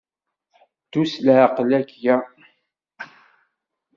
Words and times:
Ddu 0.85 1.03
s 1.11 1.13
leɛqel 1.25 1.69
akya. 1.79 2.15